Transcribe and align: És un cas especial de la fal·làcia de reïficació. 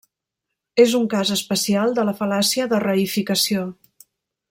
És 0.83 0.95
un 0.99 1.05
cas 1.11 1.33
especial 1.35 1.95
de 1.99 2.07
la 2.09 2.17
fal·làcia 2.23 2.67
de 2.73 2.81
reïficació. 2.89 3.71